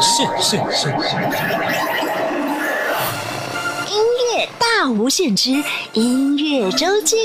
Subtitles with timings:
[0.00, 0.88] 是是是。
[3.88, 4.02] 音
[4.36, 5.50] 乐大无限之
[5.92, 7.16] 音乐周记。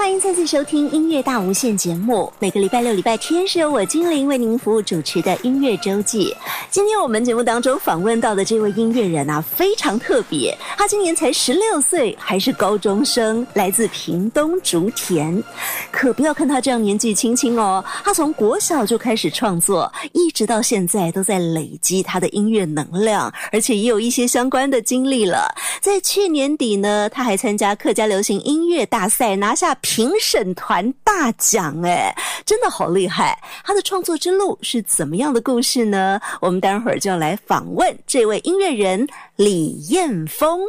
[0.00, 2.32] 欢迎再次收听音乐大无限节目。
[2.38, 6.34] 每个礼拜六、礼拜天是由我精灵为您服务主持的音乐周记。
[6.70, 10.56] 今天我们节目当中访问到的这位音乐人啊，非常特别。
[10.78, 15.44] 他今年才十六岁，还是高中生，来自屏东竹田。
[15.90, 25.54] 可不要看他这样年纪轻轻哦，他从国小就开始创作，一直到现在都在累积他的音乐能量，而且也有一些相关的经历了。
[25.82, 32.14] 在去年底呢，他还参加客家流行音乐大赛，拿下评审团大奖，哎，
[32.46, 33.36] 真的好厉害！
[33.64, 36.20] 他的创作之路是怎么样的故事呢？
[36.40, 39.04] 我们待会儿就要来访问这位音乐人
[39.40, 40.60] 李艳峰。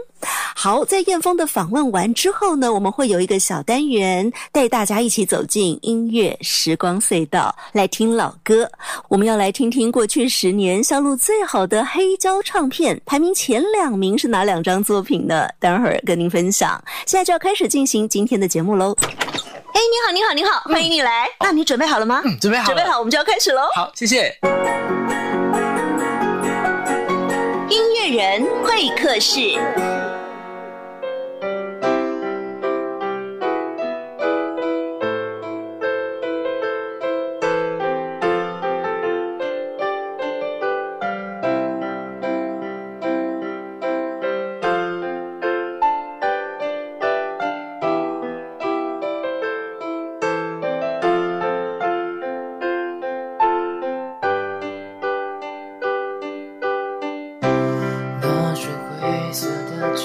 [0.55, 8.71] 好，在燕峰的访问完之后呢，我们会有一个小单元，带大家一起走进音乐时光隧道，来听老歌。
[9.09, 15.49] 我们要来听听过去十年销路最好的黑胶唱片，排名前两名是哪两张作品呢？
[15.59, 16.81] 待会儿跟您分享。
[17.05, 18.95] 现在就要开始进行今天的节目喽。
[19.02, 21.27] 哎，你好，你好，你好，欢迎你来。
[21.42, 22.22] 那你准备好了吗？
[22.23, 23.64] 嗯，准备好，准备好，我们就要开始喽。
[23.75, 24.33] 好，谢谢。
[27.72, 29.39] 音乐人会客室。
[59.31, 59.95] 黑色的，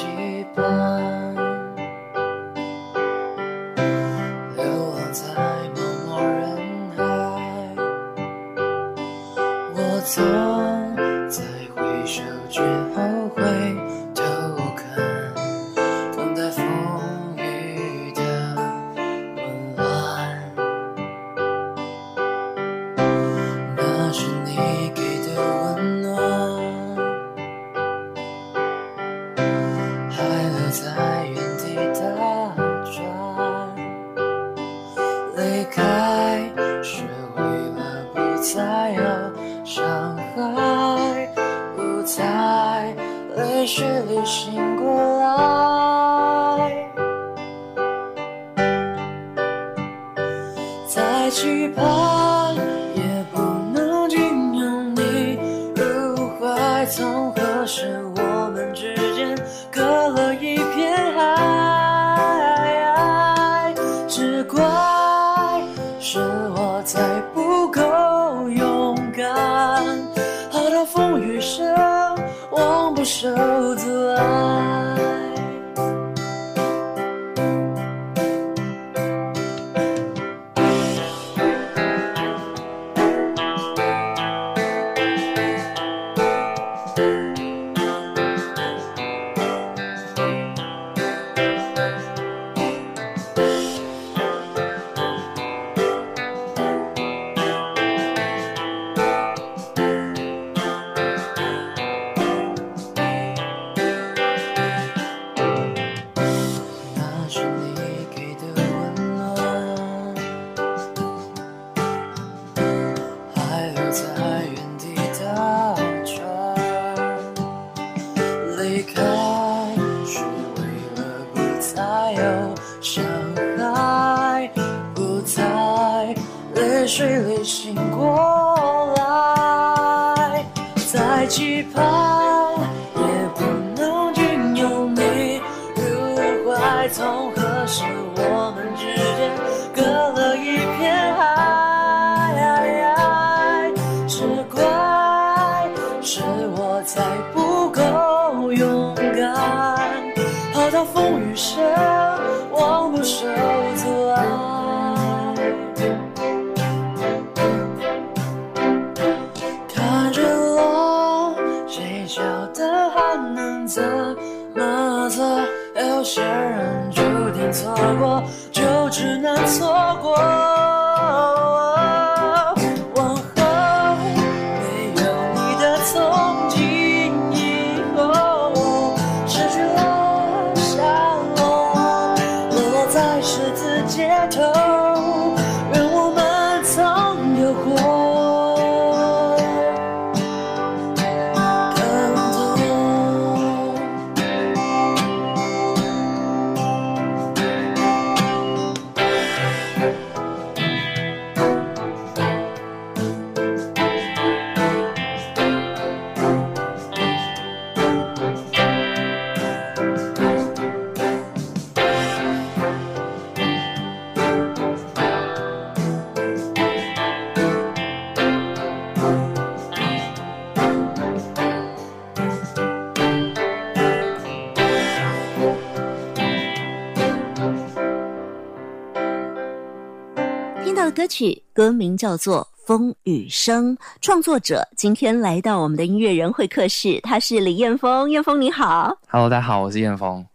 [231.06, 238.10] 歌曲歌名叫做《风雨声》，创作者今天来到我们的音乐人会客室，他是李彦峰。
[238.10, 240.26] 彦峰你好，Hello，大家好，我是彦峰。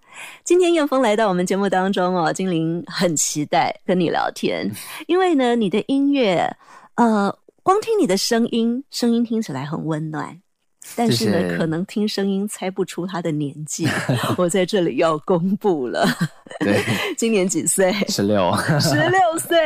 [0.45, 4.71] 今天彦峰来到我们节目当中哦，精灵很期待跟你聊天，
[5.07, 6.49] 因为呢，你的音乐，
[6.95, 10.39] 呃，光听你的声音，声音听起来很温暖。
[10.95, 13.87] 但是呢，可能听声音猜不出他的年纪。
[14.37, 16.07] 我在这里要公布了，
[16.59, 16.83] 对，
[17.17, 17.93] 今年几岁？
[18.07, 19.57] 十六，十六岁，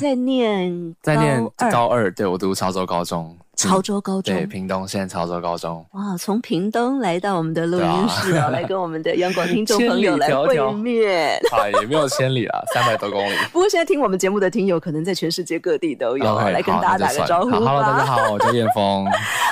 [0.00, 2.10] 在念，在念高二。
[2.12, 3.36] 对我读潮州高中。
[3.54, 13.36] 潮州高中对屏东县潮州高中哇，从屏东来到我们的录音室啊， 来跟我们的央广听众朋友来会面 啊，也没有千里啊，三百多公里。
[13.52, 17.58] 不过现在听我们节目的听友可能在全世界各地都有，来跟大家打个招呼吧。
[17.58, 19.06] Hello，大家好，我叫燕峰。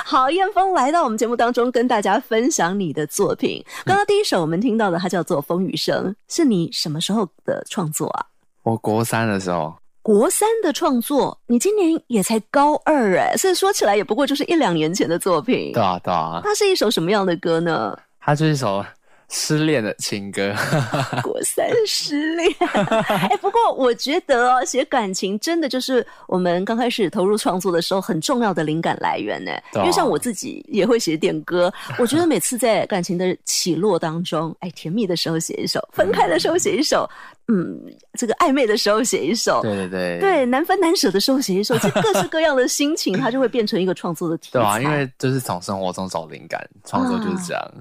[0.06, 3.62] 好，燕峰来到我们节目当中，跟大家分享你的作品。
[3.84, 8.26] 刚刚第一首我们听到的，它叫做《风雨声》，是你什么时候的创作啊？
[8.62, 9.74] 我国三的时候。
[10.02, 15.72] 国三的创作，你今年也才高二哎，所以说起来也不过就是一两年前的作品。
[15.72, 16.40] 对啊，对啊。
[16.42, 17.96] 它是一首什么样的歌呢？
[18.20, 18.84] 它是一首。
[19.30, 20.52] 失恋的情歌，
[21.22, 22.52] 国三失恋。
[23.06, 29.52] 哎，不过我觉得哦，写感情真的就是我们刚开始投入创作的时候很重要的灵感来源呢。
[29.76, 37.08] 因为像我自己也会写点歌，我觉得每次在感情的起落当中，哎，甜蜜的时候写一首，分开的时候写一首，
[37.46, 37.80] 嗯，
[38.18, 44.58] 这个暧昧的时候写一首，对对对，对难分难舍的时候写一首，这各式各样的心情，它就会变成一个创作的题材。
[44.58, 47.72] 对啊，因为就是从生活中找灵感，创作就是这样。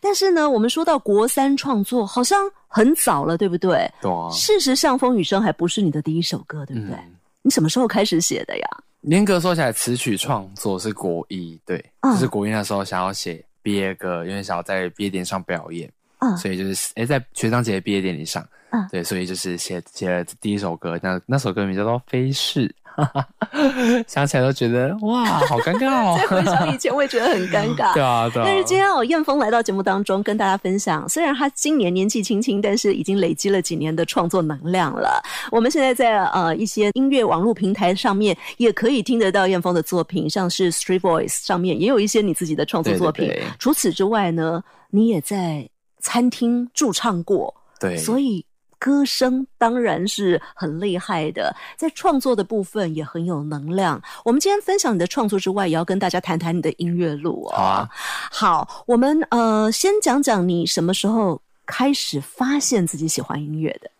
[0.00, 3.90] 但是呢，我们说到国三创作，好像很早了，对不对？
[4.00, 4.28] 对啊。
[4.30, 6.96] 事实上，《风雨声》还不是你的第一首歌，对不对？
[7.42, 8.68] 你什么时候开始写的呀？
[9.02, 15.88] 严格说起来，词曲创作是国一，对，就是国一那时候想要写毕业歌，因为想要在毕业典礼上表演，
[16.18, 22.66] 嗯，所以就是哎，在学长姐毕业典礼上，嗯，对，所以就是写写了第一首歌，那那首歌名叫做《飞逝》。
[24.06, 26.18] 想起来都觉得哇，好尴尬哦！
[26.22, 27.92] 再回想以前，我也觉得很尴尬。
[27.94, 28.46] 对啊，对啊。
[28.46, 35.22] 但是今天哦，燕峰来到节目当中，跟大家分享，虽然他今年年纪轻轻，但是已经累积了几年的创作能量了。
[35.50, 43.30] 我们现在在呃一些音乐网络平台上面，也可以听得到燕峰的作品，像是 Street Voice 上面也有一些你自己的创作作品。
[43.58, 45.68] 除此之外呢，你也在
[46.00, 48.45] 餐厅驻唱过，对，所以。
[48.78, 54.00] 歌声当然是很厉害的，在创作的部分也很有能量。
[54.24, 57.56] 我们今天分享你的创作之外，也要跟大家谈谈你的音乐路哦。
[57.56, 57.88] 好啊，
[58.30, 63.90] 好，我们呃先讲讲你什么时候开始发现自己喜欢音乐的。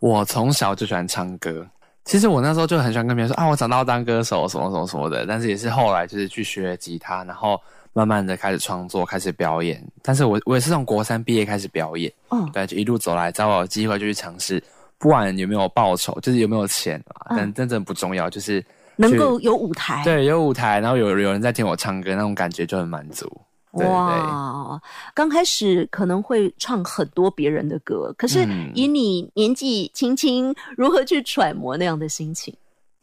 [0.00, 1.66] 我从小就喜欢唱歌，
[2.04, 5.24] 其实我那时候就很喜欢跟别人说啊，我长大要当歌手，什么什么什么的。
[5.24, 7.60] 但是也是后来就是去学吉他，然后。
[7.96, 14.62] 慢慢的开始创作，开始表演，但是我我也是从国三毕业开始表演，嗯，对，就一路走来，只要有机会就去尝试，
[14.98, 18.62] 不管有没有报酬，就是有没有钱啊，但真正不重要，就是
[18.96, 23.26] 能够有舞台，对，有舞台，然后有有人在听我唱歌，那种感觉就很满足。
[23.72, 24.78] 哇，
[25.14, 32.54] 刚开始可能会唱很多别人的歌，可是以你年纪轻轻，如何去揣摩那样的心情？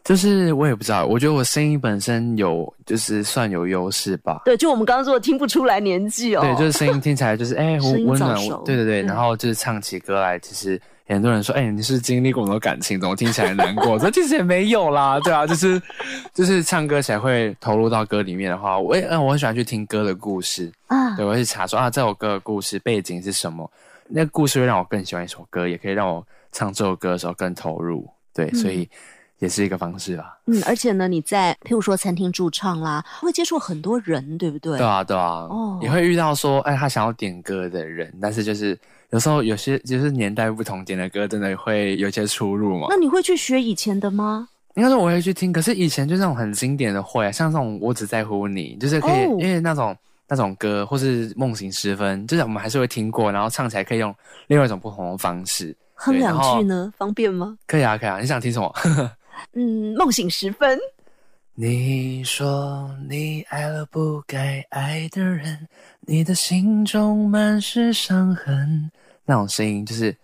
[0.03, 4.41] 就是我也不知道，我觉得我声音本身有，就是算有优势吧。
[4.43, 6.41] 对，就我们刚刚说的听不出来年纪哦。
[6.41, 8.37] 对，就是声音听起来就是哎， 温暖。
[8.65, 13.97] 对对对，然后就是唱起歌来，其实很多人说，哎，你是经历过很多感情，怎么听起来难过？
[13.99, 15.81] 这其实也没有啦，对啊，就是
[16.33, 21.15] 就是唱歌起来会投入到歌里面的话，我也嗯，我很喜欢去听歌的故事啊。
[21.15, 23.71] 对，我去查说啊，这首歌的故事背景是什么？
[24.09, 28.05] 那个故事会让我更喜欢一首歌，也可以让我唱这首歌的时候更投入。
[28.33, 28.89] 对，所以。
[29.39, 30.37] 也是一个方式啦。
[30.47, 34.77] 嗯，而且呢，你在譬如说餐厅驻唱啦，会接触很多人，对不对？
[34.77, 35.47] 对啊，对啊。
[35.49, 38.77] 哦，你会遇到说，哎，他想要点歌的人，但是就是
[39.09, 42.87] 有时候有些就是年代不同，点的歌真的会有些出入嘛。
[42.89, 44.47] 那你会去学以前的吗？
[44.75, 49.95] 应该说我会去听，可是以前就那种很经典的会，像这种我只在乎你，就是可以，因为那种
[50.27, 54.13] 那种歌，或是梦醒时分，就是我们还是会听过，然后唱起来可以用
[54.47, 57.55] 另外一种不同的方式哼两句呢，方便吗？
[57.67, 58.19] 可以啊，可以啊。
[58.19, 58.73] 你想听什么？
[59.53, 60.79] 嗯，梦醒时分。
[61.55, 65.67] 你说你爱了不该爱的人，
[66.01, 68.91] 你的心中满是伤痕。
[69.23, 70.15] 那种声音就是，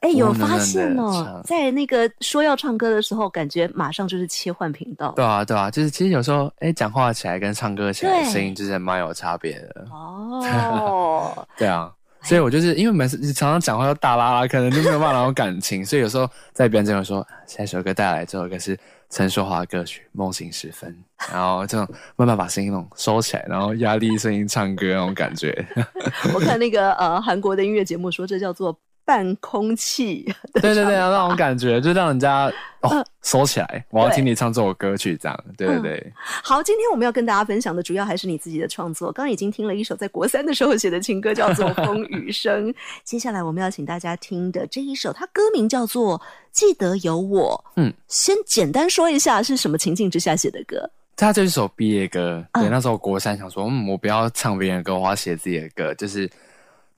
[0.00, 5.12] 哎，有发现哦，在那个说要唱歌的时候，感觉马上就是切换频道。
[5.16, 9.86] 对啊，对啊，就是其实有时候，哎，讲话起来跟唱歌起来声音就是蛮有差别的。
[9.90, 11.90] 哦， 对啊。
[12.26, 18.76] 所以我就是因为每次常常讲话都大啦啦，可能就没有办法有感情，所以有时候在别人这样说下一首歌带来这首歌是
[19.08, 20.92] 陈淑桦歌曲《梦醒时分》，
[21.32, 25.64] 然后这种慢慢把声音那种收起来，然后压低声音唱歌那种感觉。
[26.34, 30.30] 我看那个呃韩国的音乐节目说这叫做半空气。
[30.52, 33.86] 对对对，那种感觉就让人家 哦收起来。
[33.90, 36.12] 我要听你唱这首歌曲，这样对对对。
[36.42, 39.10] 好，今天我们要跟大家分享的主要还是你自己的创作。
[39.12, 42.68] 刚刚已经听了一首在国三的时候写的情歌，叫做《风雨声》。
[43.04, 46.18] 接下来我们要请大家听的这一首，它歌名叫做
[46.52, 47.64] 《记得有我》。
[47.76, 50.90] 嗯，先简单说一下是什么情境之下写的歌。
[51.18, 56.30] 他这一首毕业歌，对，那时候国三想说，嗯，我不要唱别人的歌，我要写自己的歌，就是，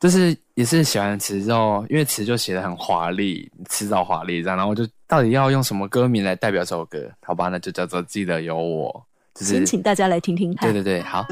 [0.00, 7.10] 就是也是写完词之后，因为词就写的很华丽，词藻华丽这样，然后我就到底要用什么歌名来代表这首歌？
[7.22, 10.72] 好吧，那就叫做记得有我，先请大家来听听看。
[10.72, 11.26] 对对对，好。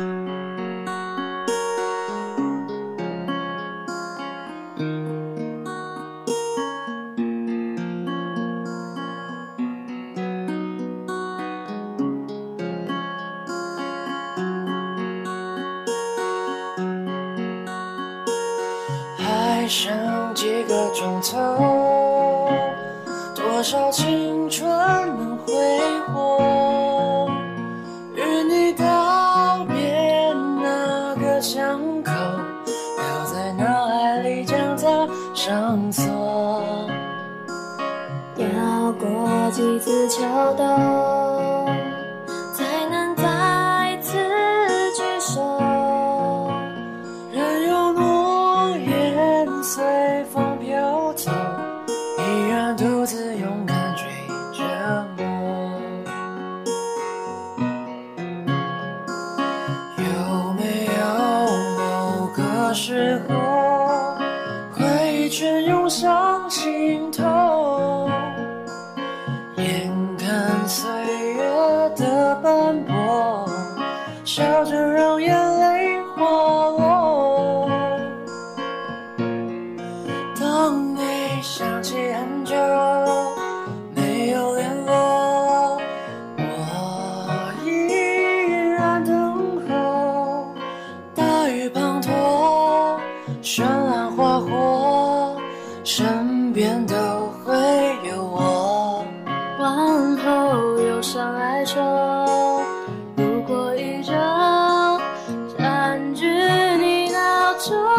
[107.66, 107.95] 줘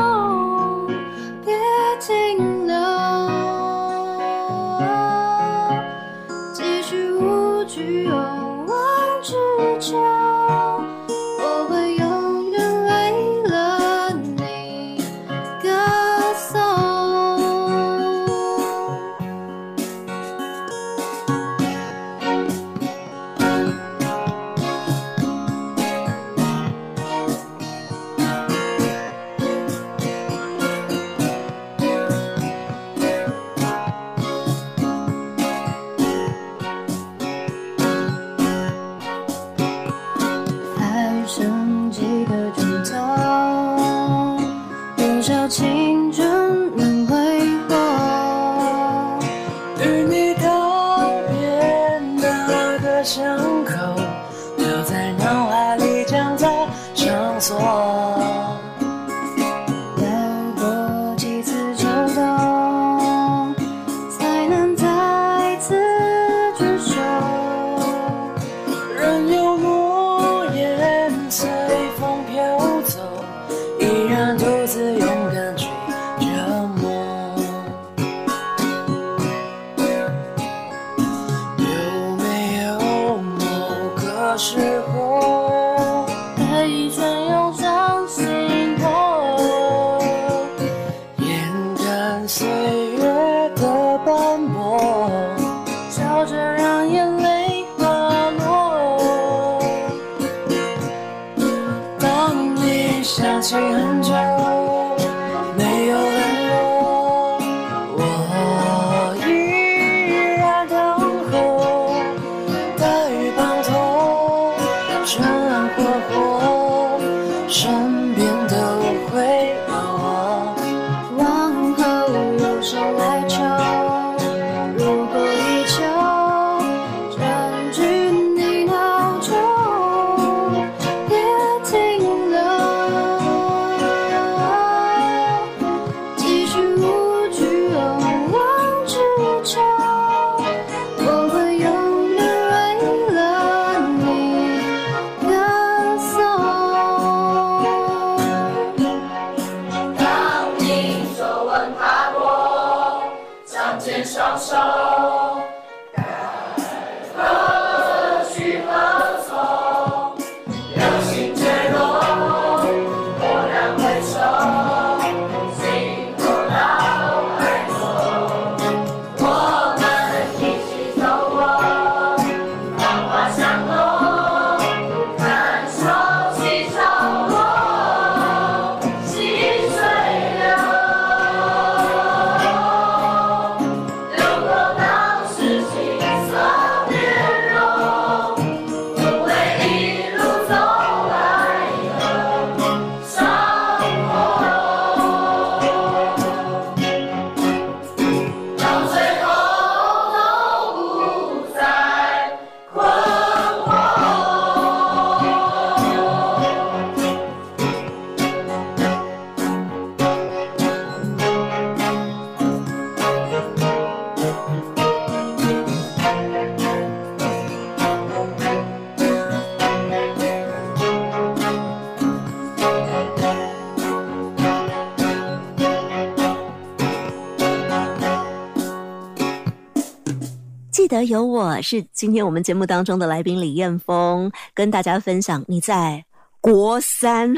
[230.88, 236.02] 记得有我是今天我们节目当中的来宾李彦峰，跟大家分享你在
[236.40, 237.30] 国三，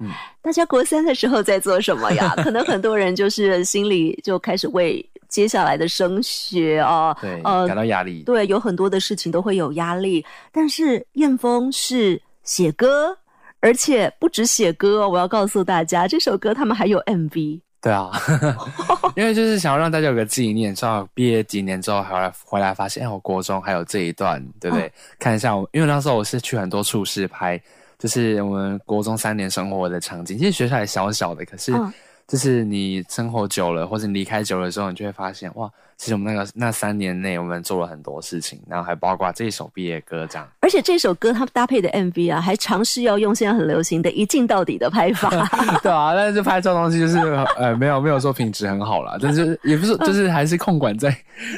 [0.00, 0.10] 嗯，
[0.42, 2.34] 大家国三的时候在做什么呀？
[2.42, 10.26] 可能很多人就是心里就开始为接下来的升学啊，对，呃，感到压力，对，有很多的事情都会有压力。
[10.50, 13.16] 但是彦峰是写歌，
[13.60, 17.60] 而且不止写歌，我要告诉大家，这首歌他们还有 MV。
[17.86, 18.10] 对啊，
[19.14, 24.92] 因为就是想要让大家有个纪念，正好毕业几年之后回来回来发现，哎，我国中还有这一段，对不对？
[25.20, 27.56] 看一下我，因为那时候我是去很多处室拍，
[27.96, 30.36] 就是我们国中三年生活的场景。
[30.36, 31.72] 其实学校也小小的，可是
[32.26, 35.70] 就是你生活久了，或者你离开久了之后，你就会发现，哇。
[35.98, 40.46] 其实我们那个那三年内，我们做了很多事情，然后还包括这首毕业歌这样。
[40.60, 45.30] 而且这首歌它搭配的 MV 啊，还尝试要用现在很流行的一镜到底的拍法。
[45.82, 47.18] 对啊，但是拍照东西就是
[47.56, 51.16] 呃没有没有说品质很好啦，但是也不是就是还是控管在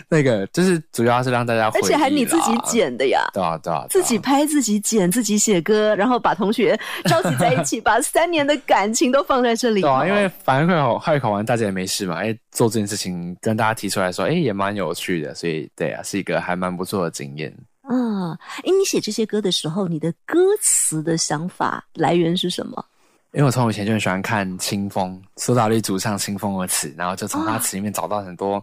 [0.09, 1.69] 那个，就是主要是让大家。
[1.75, 3.21] 而且还你自己剪的呀？
[3.35, 9.81] 对啊对啊，自己拍自己剪自己写歌，然后把同学召集在一起， 把三年的感情都放在这里。
[9.81, 14.25] 对啊，因为反正快考快考完大家也没事嘛，哎做这件事情跟大家提出来说。
[14.25, 17.55] 哎，也蛮有趣的，所以对啊，是一个还蛮不错的经验。
[17.83, 22.85] 啊，哎，你写这些歌的时候，你的歌词的想法来源是什么？
[23.33, 28.63] 因为我从以前就很喜欢看清风，苏打绿主唱清风的词，然后就从他词里面找到很多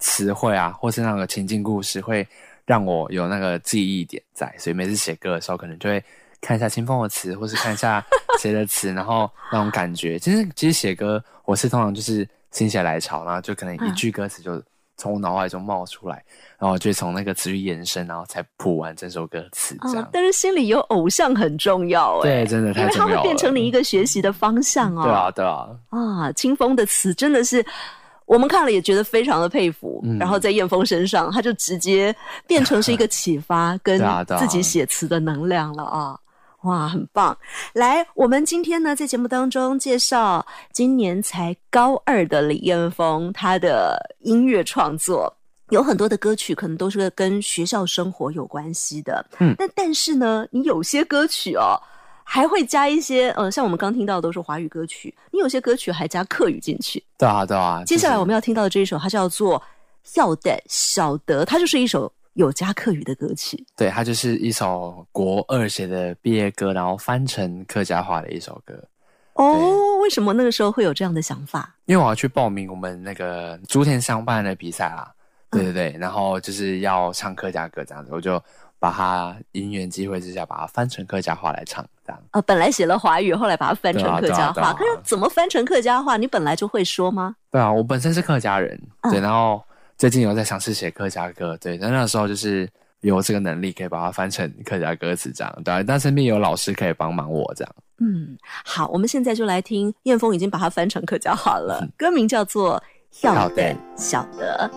[0.00, 2.28] 词汇啊，或是那个情境故事，会
[2.66, 4.54] 让我有那个记忆点在。
[4.58, 6.04] 所以每次写歌的时候，可能就会
[6.42, 8.04] 看一下清风的词，或是看一下
[8.38, 10.18] 谁的词，然后那种感觉。
[10.18, 14.62] 其实，其实写歌我是通常就是心血来潮，然后就可能一句歌词就。
[14.96, 16.22] 从我脑海中冒出来，
[16.58, 19.74] 然后就从那个词语延伸，然后才谱完整首歌词。
[19.84, 23.10] 这样，但是心里有偶像很重要，哎，对，真的太重要了。
[23.10, 25.02] 因为它会变成你一个学习的方向哦。
[25.02, 25.70] 对啊，对啊。
[25.88, 27.64] 啊，清风的词真的是
[28.26, 30.04] 我们看了也觉得非常的佩服。
[30.18, 32.14] 然后在燕峰身上，他就直接
[32.46, 33.98] 变成是一个启发，跟
[34.38, 36.20] 自己写词的能量了啊。
[36.62, 37.34] 哇，很棒！
[37.72, 45.34] 来，我们今天呢，在节目当中介绍今年才高二的李彦峰，他的音乐创作
[45.70, 49.24] 有很多的歌曲，可能都是跟学校生活有关系的。
[49.38, 51.80] 嗯，但但是呢，你有些歌曲哦，
[52.24, 57.02] 还会加一些，呃，像我们刚听到的都是华语歌曲，你有些歌曲还加客语进去。
[57.16, 57.82] 对啊，对啊。
[57.86, 59.58] 接下来我们要听到的这一首，它叫做
[60.18, 62.12] 《要得晓得》，它就是一首。
[62.34, 68.74] 有加客语的歌曲，对，它就是一首国二写的毕业歌，然后翻成客家话的一首歌。
[69.34, 71.74] 哦，为什么那个时候会有这样的想法？
[71.86, 75.12] 因为我要去报名我们那个竹田商办的比赛啦，
[75.50, 78.40] 对对对，然后就是要唱客家歌这样子，我就
[78.78, 82.22] 把它因缘机会之下把它翻成客家话来唱，这样。
[82.30, 84.72] 呃，本来写了华语，后来把它翻成客家话。
[84.74, 86.16] 可是怎么翻成客家话？
[86.16, 87.34] 你本来就会说吗？
[87.50, 89.62] 对啊，我本身是客家人，对，然后。
[90.00, 92.66] 最近有在尝试写客家歌，对，但那时候就是
[93.02, 97.74] 有这个能力可以把它翻成客家歌词这样，对，但身边有老师可以帮忙我这样。
[97.98, 98.34] 嗯，
[98.64, 102.82] 好，我们现在就来听燕峰已经把它翻成客家话了，歌名叫做
[103.26, 104.70] 《要得晓得》。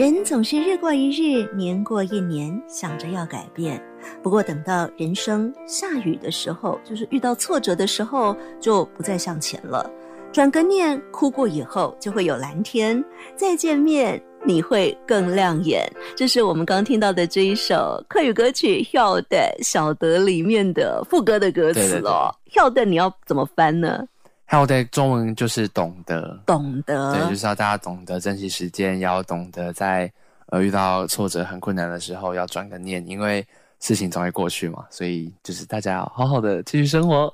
[0.00, 3.78] 人总是日过一日，年过一年，想着要改变。
[4.22, 9.90] 不过等到人生下雨的时候，就是遇到挫折的时候，就不再向前了。
[10.32, 13.04] 转个念，哭过以后，就会有蓝天。
[13.36, 15.86] 再见面，你会更亮眼。
[16.16, 22.34] 这是我们刚听到的这一首客语歌曲《要的晓得》里面的副歌的歌词哦。
[22.56, 24.02] 要的，你要怎么翻呢？
[24.50, 30.10] 还有在中文就是懂得，懂得，对，就是要大家懂得珍惜时间，要懂得在
[30.46, 33.46] 呃遇到挫折很困难的时候要转个念，因为
[33.78, 34.84] 事情总会过去嘛。
[34.90, 37.32] 所以就是大家要好好的继续生活，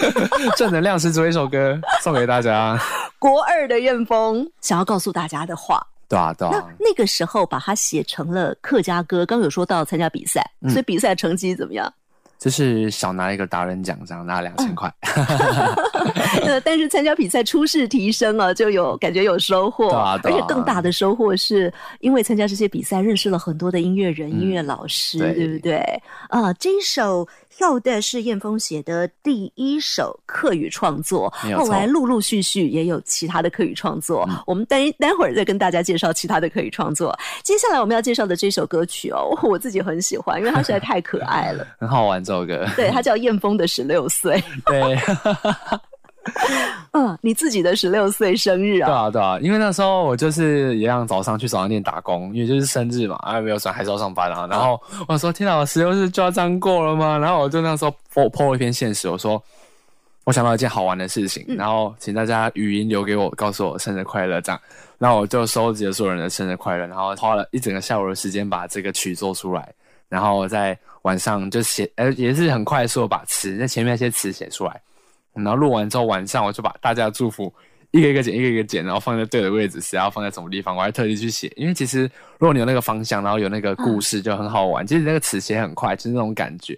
[0.54, 2.78] 正能量十足一首歌送给大家。
[3.18, 6.50] 国二的燕峰想要告诉大家的话，对啊，对啊。
[6.52, 11.90] 那那个时候把它写成了客家歌，刚有说到参加比赛，所以比赛成绩怎么样？
[12.40, 14.92] 就是少拿一个达人奖章，拿两千块。
[16.42, 19.90] 呃，但是参加比赛初试提升了，就有感觉有收获。
[20.24, 25.78] 而且更大的收获是因为参加这些比赛，认识了很多的音乐人、音乐老师，对不对？
[26.28, 27.28] 啊，这一首。
[27.60, 34.26] 跳的是燕峰写的第一首客语创作，后来陆陆续续也有其他的客语创作。
[34.46, 37.14] 我们待待会儿再跟大家介绍其他的客语创作。
[37.44, 42.66] 接下来我们要介绍的这首歌曲哦， 我自己很喜欢，因为它实在太可爱了， 很好玩这首歌。
[42.76, 44.42] 对，它叫燕峰的十六岁。
[44.64, 44.96] 对。
[46.92, 48.86] 嗯，你自己的十六岁生日啊？
[48.86, 54.46] 对啊，对啊，因为那时候我就是一样早上去早餐店打工，因为就是生日嘛，啊没有算还是要上班啊。
[54.50, 59.42] 然后我说：“天哪，我十六岁就要这样过了吗？”然后我就那时候 po po 一篇现实，我说
[60.24, 64.60] ：“我想到一件好玩的事情，然后请大家语音留给我，告诉我生日快乐这样。”
[64.98, 69.66] 然后我就收集了所有人的生日快乐，然后花了一整个下午的时间把这个曲做出来，
[70.10, 74.78] 然后在晚上就写，呃，也是很快速把词在前面那些词写出来。
[75.34, 77.52] 然后录完之后，晚上我就把大家的祝福
[77.90, 81.52] 一个一个剪，一个一个剪，然后放在对的位置，是要放在什么地方，我还特地去写。
[81.56, 82.02] 因为其实
[82.38, 84.86] 如果你有那个方向，然后有那个故事，就很好玩。
[84.86, 86.76] 其实那个词写很快，就是那种感觉。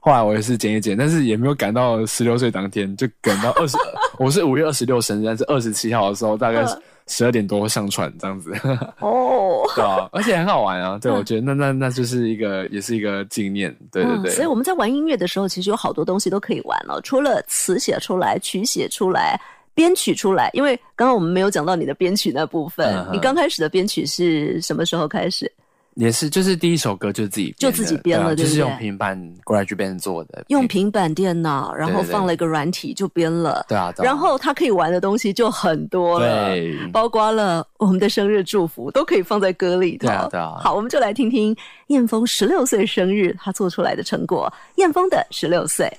[0.00, 3.76] 后来我也是剪一剪，但是也没有赶到十六岁当天，就赶到二十，
[4.18, 6.64] 我是五月二十六生日，但是二十七号的时候，大概
[7.08, 8.54] 十二点多上传这样子。
[9.00, 10.98] 哦， 对啊，而且很好玩啊。
[11.00, 13.74] 对，我觉得那那那就是一个，也是一个纪念。
[13.90, 14.30] 对对对。
[14.32, 17.00] 所以我们在玩音乐的时候，其实有好多东西都可以玩了。
[17.02, 19.40] 除了词写出来、曲写出来、
[19.74, 23.06] 编曲出来，因为刚刚我们没有讲到你的编曲那部分。
[23.12, 25.50] 你刚开始的编曲是什么时候开始？
[25.98, 33.66] 也是，就是第一首歌就自己就自己编了，就是用平板过来这边做的，用平板电脑，然后放了一个软体就编了。
[33.68, 36.54] 对啊，然后他可以玩的东西就很多了，
[36.92, 40.06] 包括了我们的生日祝福都可以放在歌里头。
[40.06, 40.54] 对啊，对啊。
[40.60, 41.56] 好，我们就来听听
[41.88, 44.52] 燕峰十六岁生日他做出来的成果。
[44.76, 45.92] 燕峰的十六岁。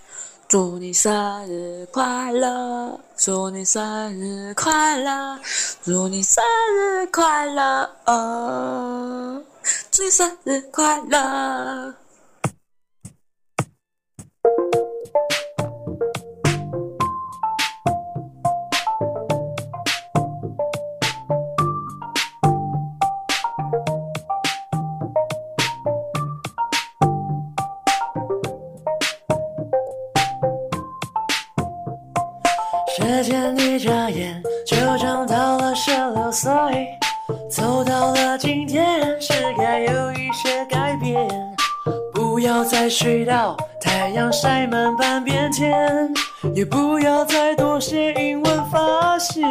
[0.48, 3.00] 祝你生日快乐！
[3.16, 5.38] 祝你生日快乐！
[5.84, 6.44] 祝你生
[6.76, 7.88] 日快乐！
[8.08, 9.40] 哦，
[9.91, 11.95] 祝你生日快乐！
[32.97, 36.51] 时间一眨眼就长到了十六岁，
[37.49, 41.15] 走到了今天是该有一些改变。
[42.12, 46.12] 不要再睡到太阳晒满半边天，
[46.56, 49.44] 也不要再多写英文发泄。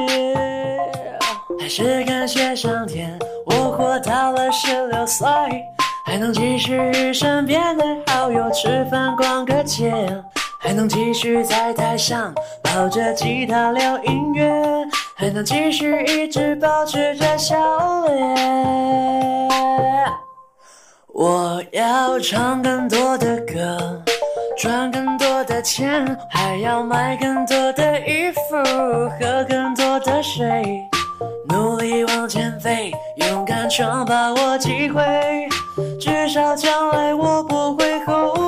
[1.60, 5.28] 还是感谢上天，我活到了十六岁，
[6.04, 9.94] 还能继续与身边的好友吃饭逛个街。
[10.60, 14.44] 还能继续在台上抱着吉他聊音乐，
[15.20, 17.56] 还能继续一直保持着笑
[18.06, 18.36] 脸。
[21.08, 24.00] 我要唱更多的歌，
[24.56, 28.40] 赚更多的钱，还要买更多的衣服，
[29.18, 30.64] 喝更多的水，
[31.48, 35.02] 努力往前飞，勇敢闯把握机会，
[36.00, 38.47] 至少将来我不会后悔。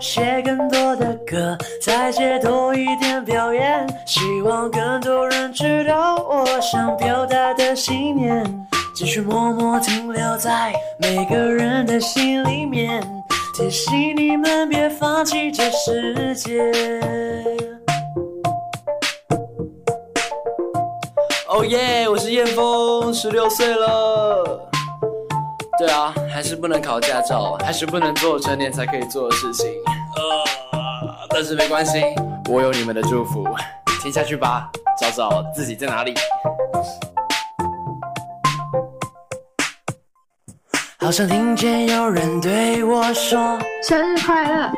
[0.00, 8.42] 写更多的歌，再写多一点表演，希望更多人知道我想表达的信念，
[8.94, 13.02] 继续默默停留在每个人的心里面，
[13.54, 16.72] 提醒你们别放弃这世界。
[21.46, 24.69] 哦耶，我是燕峰，十六岁了。
[25.80, 29.66] 对啊，还是不能考驾照，还是不能做成年才可以做的事情。
[30.14, 32.02] 呃，但是没关系，
[32.50, 33.48] 我有你们的祝福，
[34.02, 36.12] 听下去吧，找找自己在哪里。
[40.98, 44.70] 好像听见有人对我说生日快乐。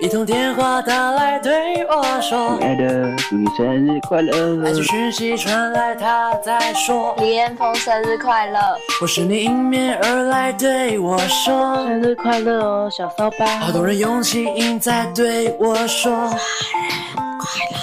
[0.00, 1.52] 一通电话打来对
[1.86, 8.58] 我说：“亲爱的，祝你生日快乐。”爱情讯息传来，他在说：“李彦峰生日快乐。”
[9.00, 17.78] 或是你迎面而来对我说：“生日快乐哦，小骚包。”好多人用气音在对我说：“生日快乐。”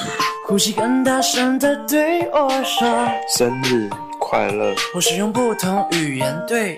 [0.47, 2.87] 呼吸更大声的对我说
[3.35, 6.75] ：“生日快乐。”或是用不同语言对。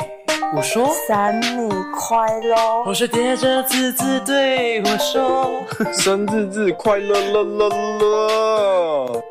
[0.56, 5.52] 我说生日快乐，我是叠着字字对我说
[5.92, 9.24] 生日日快乐乐乐乐，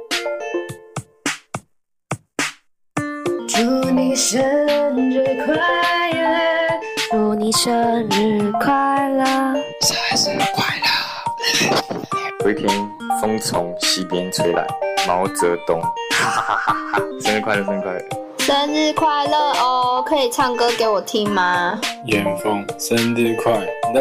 [3.47, 4.43] 祝你生
[5.13, 5.55] 日快
[6.11, 6.81] 乐，
[7.13, 7.73] 祝你生
[8.11, 9.25] 日快乐，
[9.81, 12.45] 生日快乐。
[12.45, 12.69] 有一天，
[13.21, 14.67] 风从西边吹来，
[15.07, 17.01] 毛泽东，哈哈哈哈！
[17.21, 18.22] 生日快乐，生日快乐。
[18.43, 20.05] 生日快乐哦！
[20.05, 21.81] 可以唱歌给我听吗？
[22.07, 23.53] 远峰，生日快
[23.95, 24.01] 乐！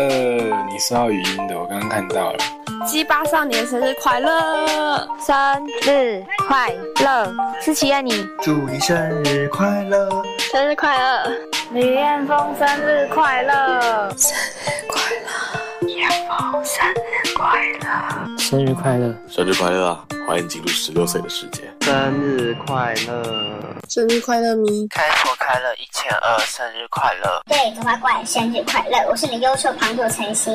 [0.67, 2.39] 你是要语音的，我刚刚看到了。
[2.87, 5.07] 鸡巴少年生日快乐！
[5.23, 6.73] 生日快
[7.03, 7.31] 乐！
[7.61, 10.09] 思琪爱你，祝你生日快乐！
[10.39, 11.31] 生日快乐！
[11.73, 14.09] 李彦峰生日快乐！
[14.17, 15.87] 生日快乐！
[15.87, 18.40] 彦峰生日快乐！
[18.51, 19.15] 生日快乐！
[19.29, 20.05] 生日快乐啊！
[20.27, 21.61] 欢迎进入十六岁的世界。
[21.79, 23.77] 生日快乐！
[23.87, 24.85] 生日快乐咪！
[24.89, 27.41] 开拓开了一千二，生日快乐！
[27.47, 29.07] 对，头发怪生日快乐！
[29.09, 30.51] 我是你优秀旁若晨曦。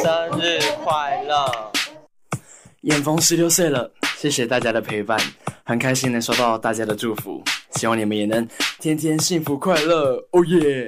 [0.00, 1.72] 生日快乐！
[2.82, 5.18] 眼峰十六岁了，谢谢大家的陪伴，
[5.64, 8.46] 很开心能收到大家的祝福，希望你们也能
[8.78, 10.86] 天天幸福快乐，哦耶！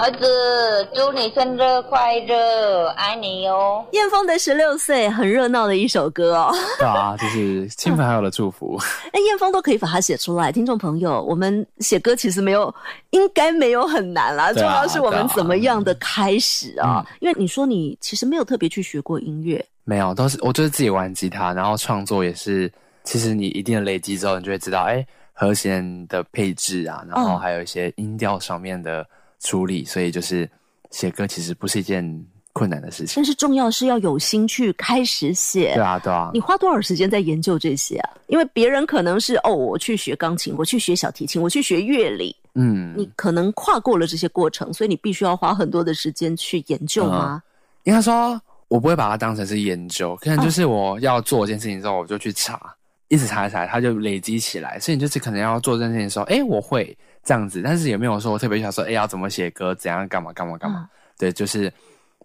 [0.00, 3.84] 儿子，祝你生日快乐，爱你哟！
[3.92, 6.50] 燕峰的十六岁，很热闹的一首歌哦。
[6.78, 8.80] 对啊，就是亲朋好友的祝福。
[9.12, 10.50] 哎，燕峰都可以把它写出来。
[10.50, 12.74] 听众朋友，我们写歌其实没有，
[13.10, 14.50] 应该没有很难啦。
[14.54, 17.04] 重要是我们怎么样的开始啊？
[17.20, 22.72] 因为你说你其实没有特别去学过音乐，没有，都是我就是自己玩吉他，然后创作也是。
[23.04, 29.06] 其实你一定的累积之后，你就会知道，哎，和弦的配置啊，然后还有一些音调上面的。
[29.40, 30.48] 处理，所以就是
[30.90, 33.14] 写歌其实不是一件困难的事情。
[33.16, 35.74] 但是重要是要有心去开始写。
[35.74, 36.30] 对啊，对啊。
[36.32, 38.10] 你花多少时间在研究这些啊？
[38.28, 42.34] 因为别人可能是哦，我去学钢琴，我去学小提琴，我去学乐理。
[42.54, 47.40] 嗯，你可能跨过了这些过程，所以你必须要花很多的时间去研究吗？
[47.84, 52.74] 应该说，我不会把它当成是研究，可能就是我要做一件事情之后，我就去查，
[53.06, 54.78] 一直查一查，它就累积起来。
[54.80, 60.88] 所以你就是可能要做这件事情的时候，哎，我会这样子，但是也没有说我特别想说，哎，要怎么写歌，怎样干嘛干嘛干嘛。
[61.18, 61.72] 对，就是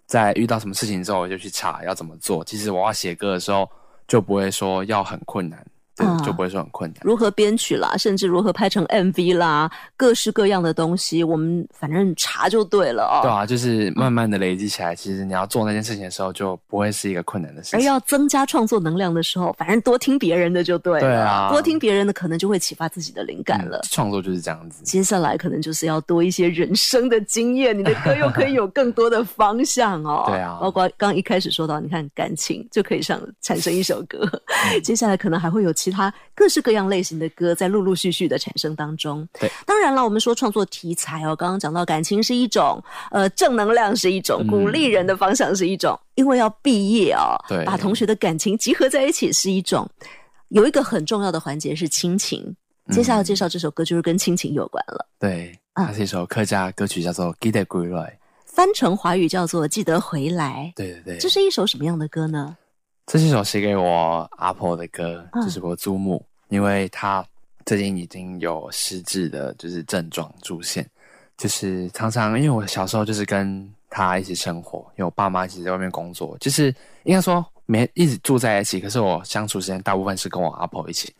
[0.05, 2.43] 在遇到什么事情之后，我就去查要怎么做。
[2.45, 3.69] 其实我要写歌的时候，
[4.07, 5.65] 就不会说要很困难。
[5.95, 6.99] 对，就不会说很困难。
[7.03, 13.19] 如何编曲啦，甚至如何拍成 MV 啦，各式各样的东西，我们反正查就对了哦。
[13.21, 17.79] 对啊，就是慢慢的累积起来，其实你要做那件事情的时候，就不会是一个困难的事情。
[17.79, 20.99] 而要增加创作能量的时候，反正多听别人的就对了。
[20.99, 23.81] 对啊，多听别人的，可能就会启发自己的灵感了。
[23.89, 24.83] 创作就是这样子。
[24.83, 30.25] 接下来可能就是要多一些人生的经验，你的歌又可以有更多的方向哦。
[30.27, 34.29] 对啊，包括刚一开始说到，你看感情就可以上产生一首歌。
[34.83, 36.65] 接下来可能还会有其他各式。
[36.65, 39.27] 各样类型的歌在陆陆续续的产生当中。
[39.39, 49.87] 对，当然了，我们说创作题材哦，刚刚讲到感情是一种，呃，正能量是一种，鼓励人的方向是一种，因为要毕业哦，对，把同学的感情集合在一起是一种。
[50.47, 52.43] 有一个很重要的环节是亲情，
[52.91, 55.05] 接下来介绍这首歌就是跟亲情有关了。
[55.19, 58.01] 对，它是一首客家歌曲，叫做《记得归来》，
[58.43, 60.71] 翻成华语叫做《记得回来》。
[60.77, 62.57] 对对对，这是一首什么样的歌呢？
[63.05, 66.25] 这是一首写给我阿婆的歌，就是我祖母。
[66.49, 67.25] 因为她
[67.65, 70.87] 最近已经有失智的，就是症状出现，
[71.37, 81.13] 就是常常因为我小时候就是跟她一起生活，因为我爸妈一起在外面工作，就是应该说没一直住在一起，可是我相处时间大部分是跟我阿婆一起。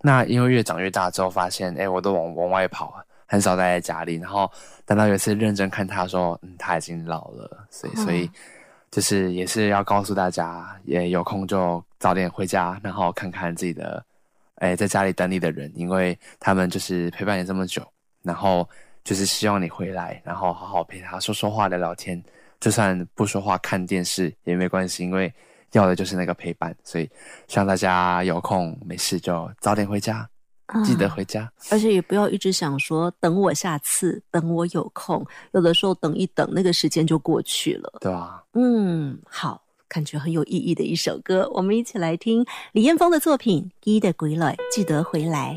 [0.00, 2.94] 那因为越长越大之后，发现哎，我都往往外跑，
[3.26, 4.16] 很少待在家里。
[4.16, 4.50] 然后
[4.84, 8.28] 等到有一次认真看她说，嗯，她已经老了，所以所以
[8.90, 14.04] 就是也是要告诉大家，也有空就早点回家，然后看看自己的。
[14.56, 17.86] 哎，在家里等你的人，因为他们就是陪伴你这么久，
[18.22, 18.66] 然后
[19.04, 22.24] 就是希望你回来，然后好好陪他说说话、聊聊天，
[22.58, 25.30] 就算不说话、看电视也没关系，因为
[25.72, 26.74] 要的就是那个陪伴。
[26.82, 27.06] 所以
[27.48, 30.26] 希望大家有空没事就早点回家，
[30.84, 38.44] 记得回家，而且也不要一直想说等我下次，等我有空，有的时候等一等，那个时间就过去了，对吧？
[38.54, 39.62] 嗯，好。
[39.88, 45.56] 感觉很有意义的一首歌，我们一起来听李彦峰的作品《记得归来》，记得回来。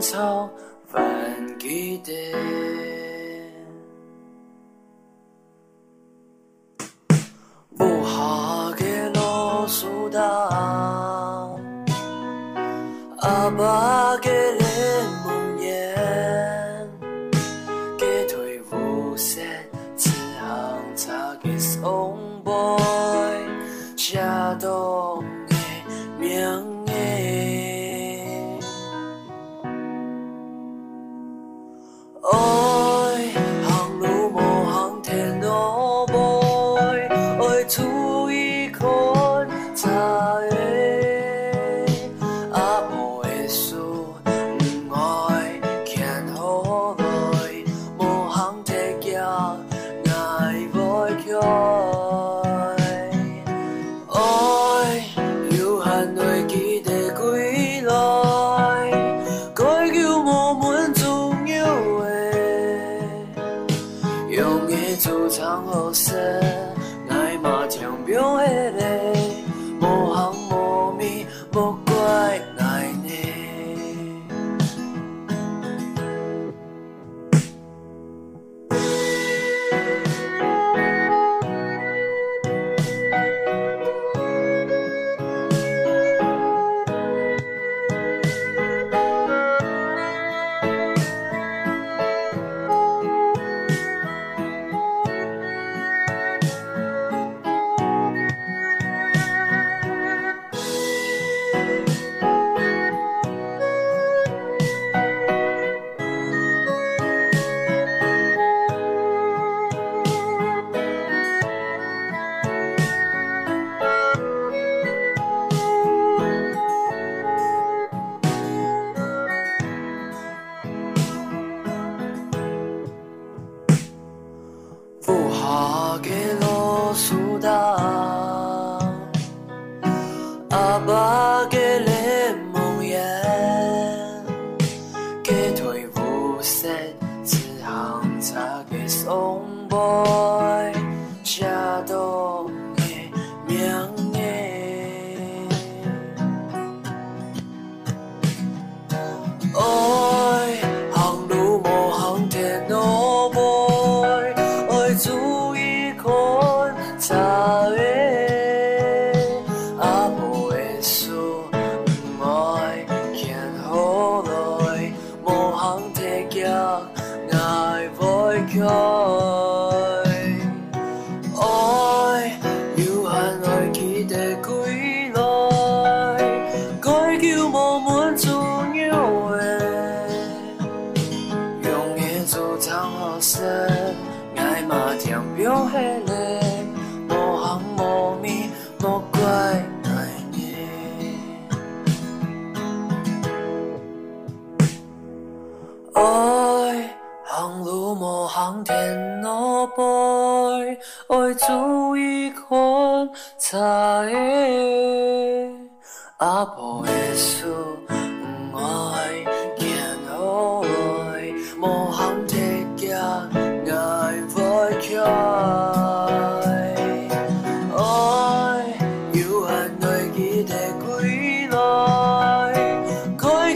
[0.00, 0.48] Sau
[1.98, 2.99] 的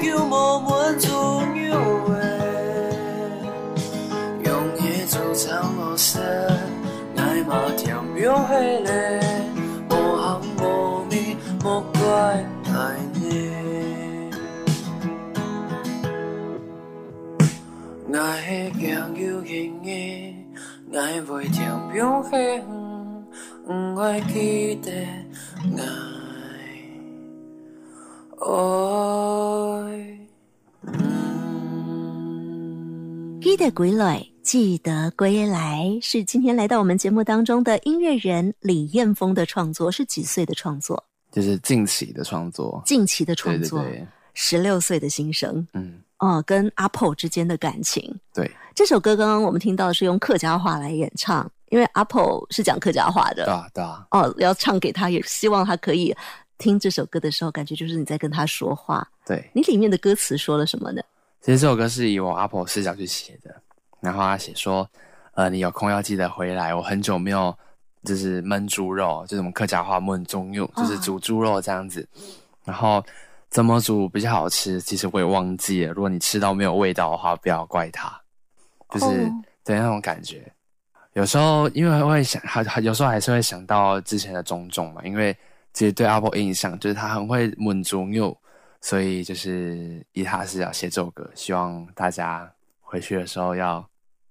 [0.04, 1.08] 叫无满足
[1.56, 1.72] 有
[2.08, 2.12] 的，
[4.44, 4.52] 用
[4.82, 6.20] 叶子唱落雪，
[7.16, 8.52] 爱嘛甜表迄
[8.84, 8.90] 个，
[9.88, 10.62] 无含无
[11.10, 12.00] 味，莫怪
[12.70, 12.74] 爱
[13.14, 13.18] 你。
[18.12, 19.88] 爱的行有轻的，
[20.92, 22.62] 爱袂甜表迄
[23.64, 25.82] 不爱记得爱
[28.38, 29.43] 爱。
[33.54, 41.00] 记得归来，记得归来，是今天来到我们节目当中的音乐人李彦峰的创作，是几岁的创作？
[41.30, 43.80] 就是近期的创作，近期的创作，
[44.32, 51.48] 十六岁的新生，嗯，哦，跟阿 Po 之间的感情，对，这首歌刚刚我们听到是用客家话来演唱。
[51.68, 54.04] 因为阿婆是讲客家话的，对啊，对啊。
[54.10, 56.12] 哦，要唱给他，也希望他可以
[56.58, 59.08] 听这首歌的时候，感觉就是你在跟他说话。
[59.24, 61.00] 对，你里面的歌词说了什么呢？
[61.44, 63.54] 其实这首歌是以我阿婆视角去写的，
[64.00, 64.88] 然后他写说，
[65.34, 67.54] 呃，你有空要记得回来，我很久没有
[68.02, 72.08] 就是焖猪肉，就是我们客家话焖中用，就是煮猪肉这样子。
[72.64, 73.04] 然后
[73.50, 75.92] 怎么煮比较好吃，其实我也忘记了。
[75.92, 78.18] 如果你吃到没有味道的话，不要怪他，
[78.88, 79.30] 就是
[79.62, 80.50] 对那种感觉。
[81.12, 85.02] 有时候因为会想，还还有时候还是会想到之前的种种嘛。
[85.04, 85.36] 因为
[85.74, 88.34] 其实对阿婆印象就是他很会满足又，
[88.84, 93.82] 所以就是以他是要写这首歌，希望大家回去的时候要。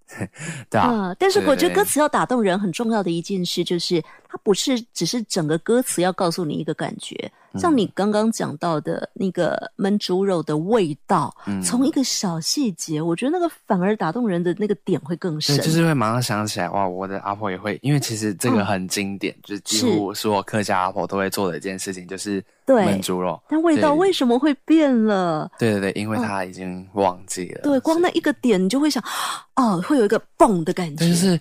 [0.69, 4.03] 对啊，但是我觉得歌词要打动人，很重要的一件事就是，
[4.33, 7.31] 它不是只是整个歌词要告诉你一个感觉。
[7.59, 11.31] 像你刚刚讲到的那个焖猪肉的味道，
[11.63, 15.55] 从一个小细节，我觉得那个反而打动人的那个点会更深。
[15.57, 23.39] 就是会马上想起来，哇，我的阿婆也会，因为其实这个很经典，就是几乎所有客家阿婆都会做的一件事情，就是焖猪肉。
[23.47, 25.47] 但味道为什么会变了？
[25.59, 27.61] 对对对，因为他已经忘记了。
[27.61, 29.03] 对，光那一个点，你就会想，
[29.57, 31.39] 哦，会有一个嘣的感觉，就是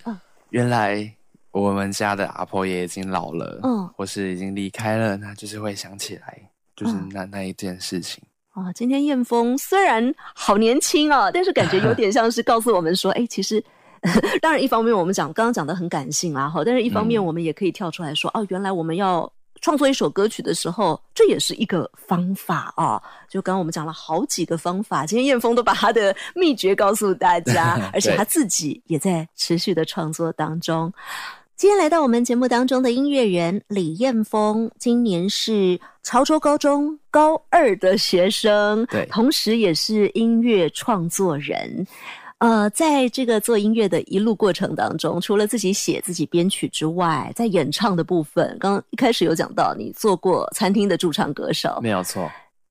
[0.51, 1.11] 原来。
[1.53, 6.37] 我们家的阿婆也已经老了，嗯，或是已经离开了，那就是会想起来，
[6.75, 8.73] 就是那那一件事情啊。
[8.73, 13.63] 今天燕峰虽然好年轻啊， 但是感觉有点像是告诉我们说，哎，其实
[14.41, 19.31] 当然一方面我们讲刚刚讲的很感性啦，哈，但是一方面我们也可以跳出来说，哦，原来我们要。
[19.61, 23.01] 创作一首歌曲的时候，这也是一个方法啊！
[23.29, 30.91] 就刚刚我们讲了好几个方法，今天燕峰都把他的秘诀告诉大家， 而且他自己也在持续的创作当中。
[31.55, 41.85] 今天来到我们节目当中的音乐人李彦峰，今年是潮州高中高二的学生，对，同时也是音乐创作人。
[42.39, 52.29] 呃，在这个做音乐的一路过程当中，除了自己写、自己编曲之外，在演唱的部分，刚刚一开始有讲到，你做过餐厅的驻唱歌手，没有错。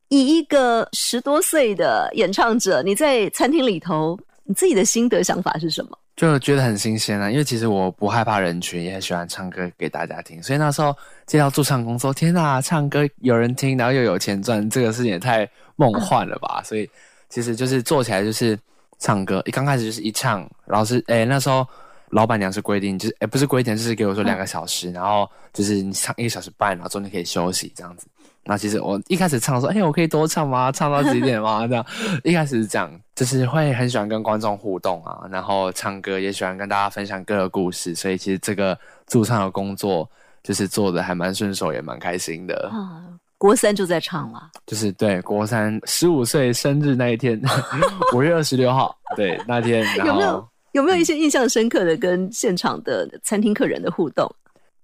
[0.09, 5.97] 以一个十多岁的演唱者，你在餐厅里头，你自己的心得想法是什么？
[6.17, 10.97] 就觉得很新鲜啊，因为其实我不害怕人群，也很喜欢唱歌给大家听，所以那时候
[11.27, 16.63] 接到驻唱工作，天哪，唱歌有人听，然后又有钱赚，这个事情也太梦幻了吧！
[16.65, 16.89] 所以
[17.29, 18.59] 其实就是做起来就是。
[18.99, 21.67] 唱歌一刚开始就是一唱，然后是哎那时候
[22.11, 28.07] 老板娘是规定，就是哎不是规定，就是给我说两个小时，然后就是你唱一个小时半，然后中间可以休息这样子。
[28.45, 30.73] 那其实我一开始唱说，哎我可以多唱吗？
[30.73, 31.67] 唱到几点吗？
[31.69, 31.87] 这样
[32.25, 38.77] 一开始是这样，就是会很喜欢跟观众互动啊，然后唱歌也喜欢跟大家分享各个故事，所以其实这个
[39.07, 40.09] 驻唱的工作
[40.43, 42.71] 就是做的还蛮顺手，也蛮开心的。
[43.39, 47.41] 国三就在唱了， 就是对国三十五岁生日那一天，
[48.15, 54.33] 五月二十六号，对那天，有没有有没有一些印象深刻的跟现场的餐厅客人的互动？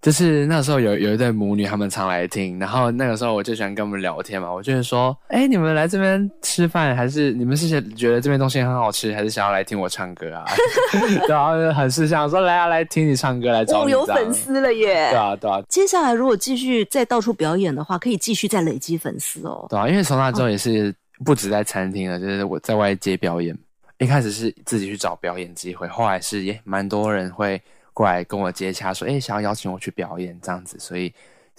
[0.01, 4.49] 就是那时候有有一对母女，他们常来听，然后那个时候我就喜欢跟他们聊天嘛。
[4.49, 10.45] 我就是说，哎，你们来这边吃饭，还是你们是觉得这边东西很好吃，还是想要来听我唱歌啊？
[11.29, 13.91] 然后很是想说来啊，来听你唱歌，来找你。
[13.91, 15.11] 有粉丝了耶！
[15.11, 15.61] 对啊，对啊。
[15.69, 19.67] 接下来如果继续再到处表演的话，可以继续再累积粉丝哦。
[19.69, 20.95] 对啊，因为从那之后也是
[21.25, 23.57] 不止在餐厅了，就是我在外接表演。
[23.99, 27.61] 一开始是自己去找表演机会，后来是也蛮多人会。
[27.99, 31.13] 过来跟我接洽说，哎，想要邀请我去表演这样子，所以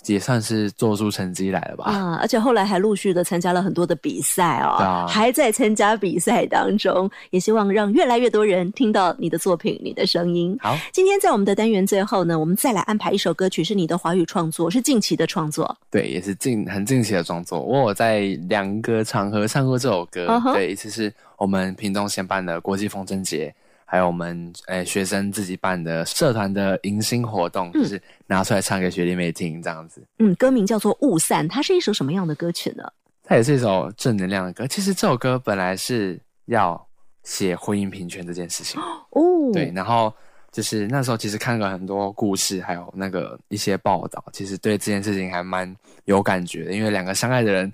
[0.05, 1.91] 也算是做出成绩来了吧。
[1.91, 10.57] 啊， 而且后来还陆续的参加了很多的比赛哦，啊还在参加比赛当中，也希望让越来越多人听到你的作品、你的声音。
[10.61, 15.77] 好，今天在我们的单元最后呢，我们再来安排一首歌曲，是你的华语创作，是近期的创作。
[15.91, 17.59] 对，也是近很近期的创作。
[17.59, 23.53] 我有在两个场合唱过这首歌对，一次是我们屏东先办的国际风筝节，
[23.91, 30.05] 还有我们诶、学生自己办的社团的迎新活动，嗯就是拿出来唱给学弟妹听这样子。
[30.19, 32.83] 嗯，歌名叫做《雾散》，它是一首什么样的歌曲呢？
[33.23, 34.67] 它也是一首正能量的歌。
[34.67, 36.79] 其实这首歌本来是要
[37.23, 38.79] 写婚姻平权这件事情，
[39.09, 40.13] 哦，对，然后
[40.51, 45.75] 就是那时候其实看了很多故事，还有那个一些报道，其实对这件事情还蛮
[46.05, 47.71] 有感觉的，因为两个相爱的人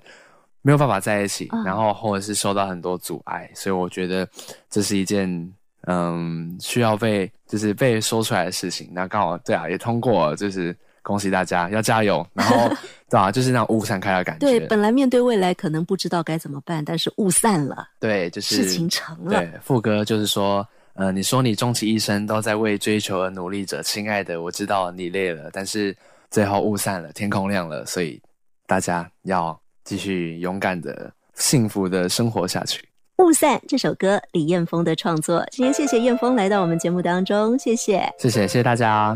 [0.62, 4.26] 没有办法在一起，嗯然后或者是受到很多阻碍，所以我觉得
[4.70, 5.54] 这是一件
[5.86, 8.88] 嗯需要被就是被说出来的事情。
[8.92, 12.68] 那刚好对啊，也通过，就是恭喜大家，要加油，然后
[13.08, 19.38] 对啊，就是那种雾散开的感觉，对，本来面对未来可能不知道该怎么办，但是雾散了，对，就是事情成了。
[19.38, 25.96] 对，副歌就是说，呃，你说你终其一生都在为追求而努力着，亲爱的，我知道你累了，但是
[26.30, 28.20] 最后雾散了，天空亮了，所以
[28.66, 32.82] 大家要继续勇敢的、幸福的生活下去。
[33.18, 35.44] 《雾散》这首歌，李彦峰的创作。
[35.50, 38.12] 今天谢谢彦峰来到我们节目当中，谢谢。
[38.18, 39.14] 谢谢，谢谢大家。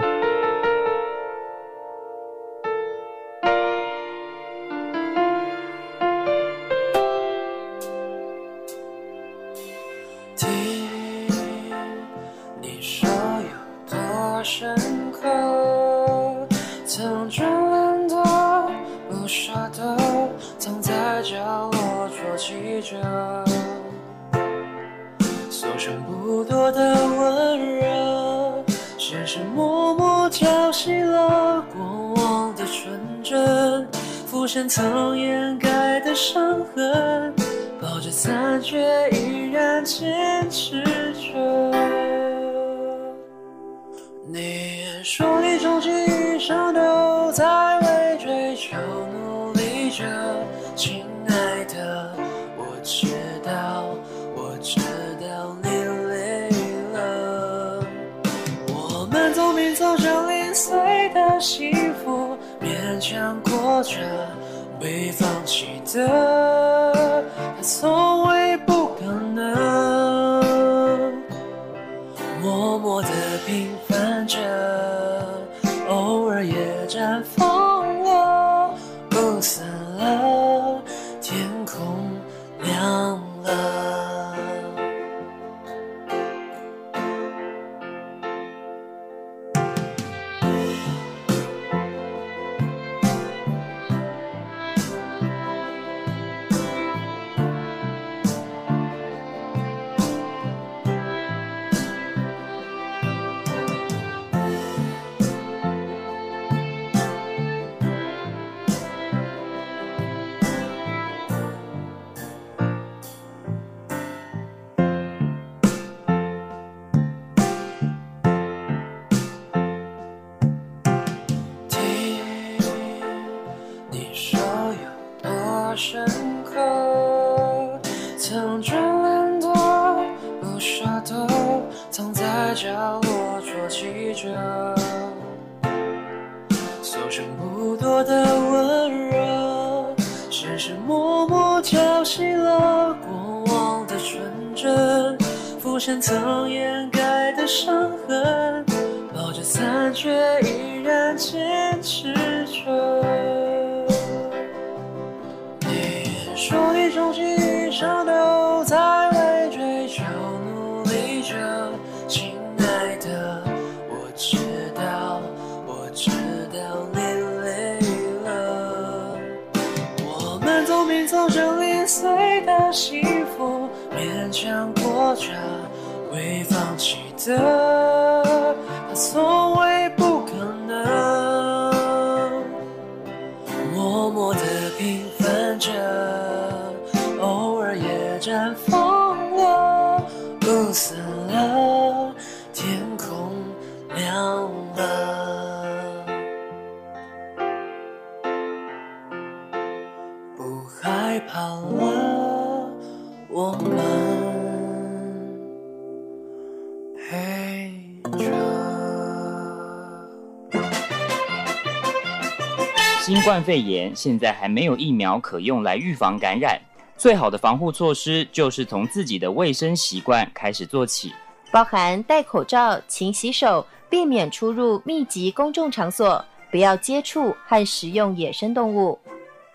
[213.11, 216.57] 新冠肺炎现在还没有疫苗可用来预防感染，
[216.97, 221.13] 最好的防护措施就是从自己的卫生习惯开始做起，
[221.51, 228.97] 包含戴口罩、勤洗手、避免出入密集公众场所、不要接触和食用野生动物。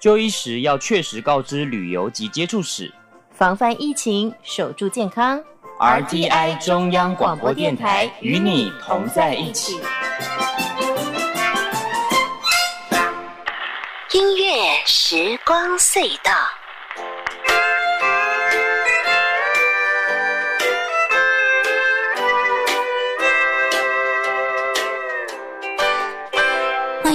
[0.01, 2.93] 就医时要确实告知旅游及接触史，
[3.31, 5.41] 防范疫情，守住健康。
[5.79, 9.79] RTI 中央广播电台与你同在一起。
[14.15, 16.31] 音乐时光隧道。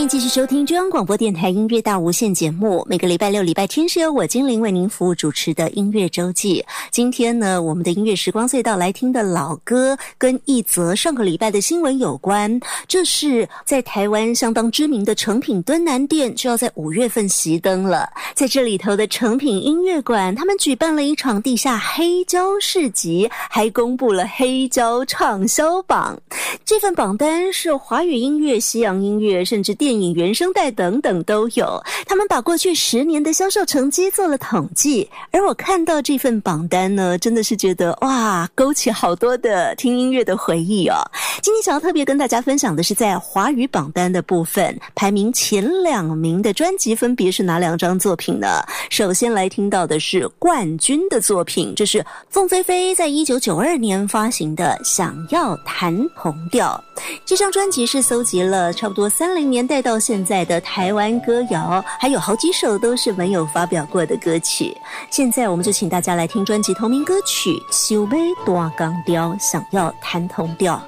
[0.01, 2.83] 欢迎继续收听中央广播电台音乐大无限节目。
[2.89, 6.65] 每个礼拜六、礼拜天是由我精灵为您服务主持的音乐周记。
[6.91, 12.59] 今天呢，我们的音乐时光隧道来听的老歌，跟一则上个礼拜的新闻有关。
[12.89, 18.09] 这是在台湾相当知名的成品敦南店，就要在五月份熄灯了。
[18.35, 26.19] 在这里头的成品音乐馆，他们举办了一场地下黑胶市集，还公布了黑胶畅销榜。
[26.65, 29.90] 这份榜单是华语音乐、西洋音乐，甚至电。
[29.91, 40.95] 电影原声带等等都有，他们把过去十年的销售成绩做了统计，而我看到这份榜单呢，真的是觉得哇，勾起好多的听音乐的回忆哦。
[41.43, 48.47] 今天想要特别跟大家分享的是，在华语榜单的部分，排名前两名的专辑分别是哪两张作品呢？
[48.91, 56.81] 首先来听到的是冠军的作品，这是凤飞飞在一九九二年发行的《想要弹同调》。
[57.25, 59.80] 这张专辑是搜集了差不多三零年代。
[59.81, 64.77] 到现在的台湾歌谣，还有好几首都是没有发表过的歌曲。
[65.11, 70.81] 现在我们就请大家来听专辑同名歌曲《小妹大钢雕》，想要弹同调。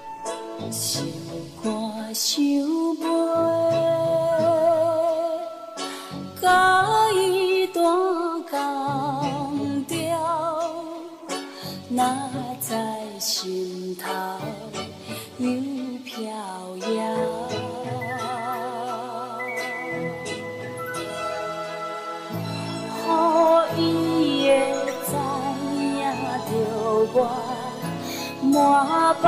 [28.62, 29.22] 满腹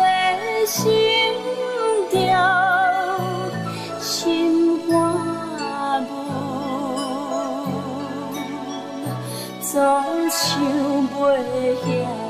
[0.00, 0.06] 的
[0.66, 0.88] 心
[2.10, 2.26] 跳，
[4.00, 4.92] 心肝
[6.04, 6.10] 无，
[9.60, 9.74] 总
[10.30, 10.38] 想
[11.10, 11.16] 袂
[11.84, 12.27] 晓。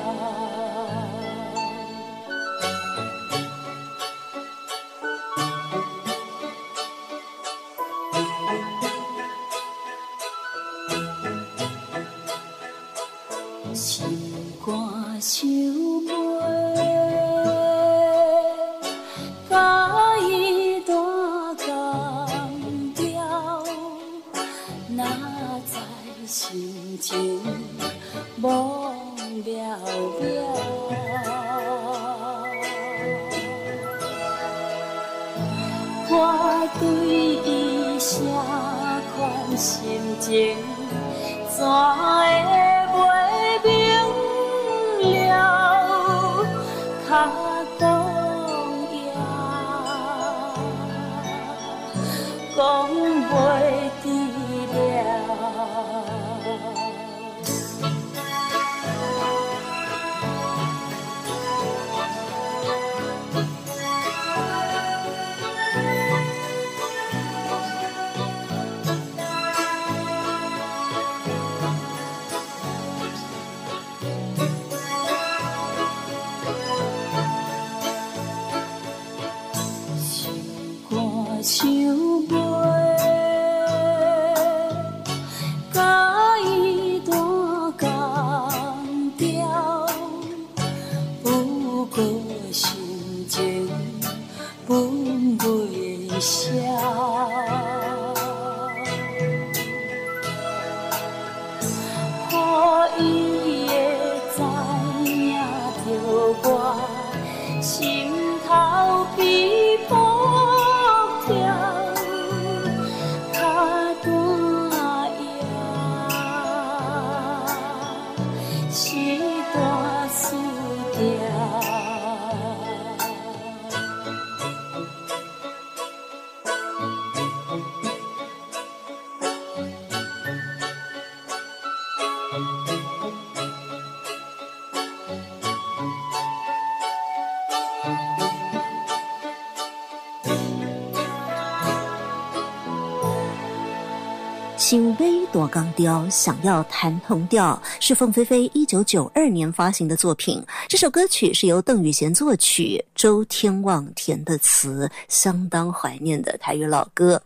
[145.49, 150.45] 钢雕想要弹同调，是凤飞飞一九九二年发行的作品。
[150.69, 157.21] 这首歌曲是由邓雨贤作曲，周天旺填的词，相当怀念的台语老歌。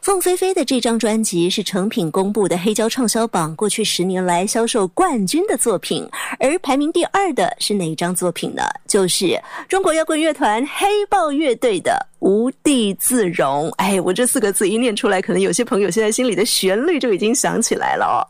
[0.00, 6.08] 凤飞飞的这张专辑是成品公布的黑胶畅销榜过去十年来销售冠军的作品，
[6.38, 8.62] 而排名第二的是哪一张作品呢？
[8.86, 12.06] 就是中国摇滚乐团黑豹乐队的。
[12.22, 18.22] 无地自容，哎，我这四个字一念出来，可能有些朋友现在心里的旋律就已经想起来了哦。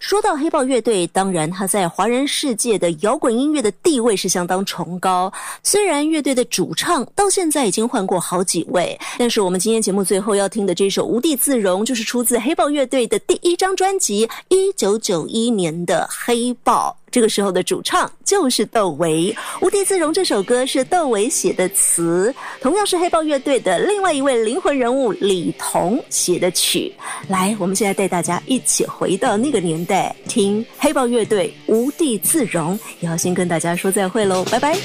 [0.00, 5.32] 说到黑豹乐队，当然他在华人世界的摇滚音乐的地位是相当崇高。
[5.62, 16.96] 虽然乐队的主唱到现在已经换过好几位，但是我们今天节目最后要听的这首《无地自容》，就是出自黑豹乐队的第一张专辑，一九九一年的《黑豹》。
[17.10, 26.94] 这个时候的主唱就是窦唯，《无地自容》这首歌是窦唯写的词，同样是黑豹乐队的另外一位灵魂人物李彤写的曲。
[27.26, 32.78] 来，我们现在带大家一起回到那个年代，听黑豹乐队《无地自容》。
[33.00, 34.78] 也要先跟大家说再会喽，拜拜。